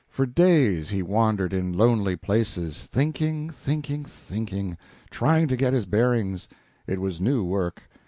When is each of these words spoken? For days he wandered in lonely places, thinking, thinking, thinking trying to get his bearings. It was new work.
For 0.09 0.25
days 0.25 0.89
he 0.89 1.03
wandered 1.03 1.53
in 1.53 1.77
lonely 1.77 2.15
places, 2.15 2.87
thinking, 2.87 3.51
thinking, 3.51 4.03
thinking 4.03 4.75
trying 5.11 5.47
to 5.49 5.55
get 5.55 5.73
his 5.73 5.85
bearings. 5.85 6.49
It 6.87 6.99
was 6.99 7.21
new 7.21 7.43
work. 7.43 7.83